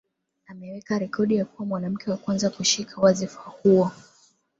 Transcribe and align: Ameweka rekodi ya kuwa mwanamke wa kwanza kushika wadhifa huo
Ameweka 0.47 0.99
rekodi 0.99 1.35
ya 1.35 1.45
kuwa 1.45 1.65
mwanamke 1.67 2.11
wa 2.11 2.17
kwanza 2.17 2.49
kushika 2.49 3.01
wadhifa 3.01 3.41
huo 3.41 3.91